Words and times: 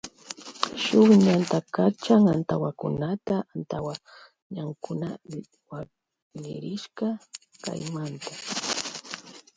Shun 0.83 1.09
ñanta 1.25 1.57
kachan 1.75 2.23
antawakunata 2.33 3.35
antawañankuna 3.53 5.07
waklirishka 5.69 7.07
kaymanta. 7.63 8.33